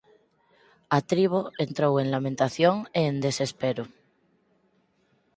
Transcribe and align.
A 0.97 0.99
tribo 1.11 1.39
entrou 1.65 1.93
en 2.01 2.07
lamentación 2.15 2.75
e 2.99 3.01
en 3.11 3.15
desespero. 3.27 3.83